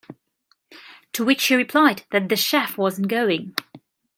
To 1.13 1.23
which 1.23 1.41
she 1.41 1.53
replied 1.55 2.05
that 2.09 2.27
the 2.27 2.35
chef 2.35 2.75
wasn't 2.75 3.07
going. 3.07 3.53